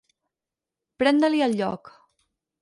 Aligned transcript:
Prendre-li 1.03 1.45
el 1.49 1.55
lloc. 1.61 1.93